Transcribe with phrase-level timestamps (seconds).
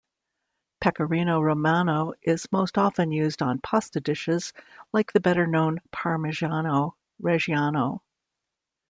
[0.79, 4.51] Pecorino Romano is most often used on pasta dishes,
[4.91, 7.99] like the better-known Parmigiano Reggiano.